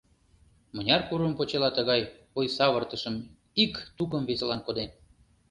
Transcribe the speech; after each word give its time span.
Мыняр 0.75 1.01
курым 1.07 1.33
почела 1.37 1.69
тыгай 1.77 2.01
ойсавыртышым 2.37 3.15
ик 3.63 3.73
тукым 3.97 4.23
весылан 4.29 4.61
коден! 4.63 4.89